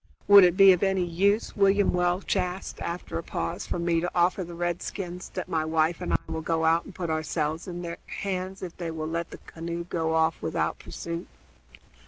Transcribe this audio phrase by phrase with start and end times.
[0.27, 4.09] "Would it be of any use," William Welch asked, after a pause, "for me to
[4.15, 7.83] offer the redskins that my wife and I will go out and put ourselves in
[7.83, 11.27] their hands if they will let the canoe go off without pursuit?"